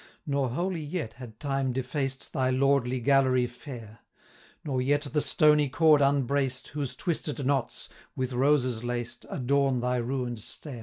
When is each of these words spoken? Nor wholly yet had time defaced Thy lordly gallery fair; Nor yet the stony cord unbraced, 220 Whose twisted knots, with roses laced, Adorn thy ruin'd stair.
Nor 0.25 0.49
wholly 0.49 0.81
yet 0.81 1.13
had 1.13 1.39
time 1.39 1.73
defaced 1.73 2.33
Thy 2.33 2.49
lordly 2.49 2.99
gallery 2.99 3.45
fair; 3.45 3.99
Nor 4.63 4.81
yet 4.81 5.01
the 5.03 5.21
stony 5.21 5.69
cord 5.69 6.01
unbraced, 6.01 6.65
220 6.73 6.73
Whose 6.89 6.95
twisted 6.95 7.45
knots, 7.45 7.87
with 8.15 8.33
roses 8.33 8.83
laced, 8.83 9.27
Adorn 9.29 9.79
thy 9.79 9.97
ruin'd 9.97 10.39
stair. 10.39 10.79